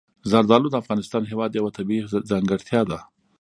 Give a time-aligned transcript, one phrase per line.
[0.31, 2.99] زردالو د افغانستان هېواد یوه طبیعي ځانګړتیا ده.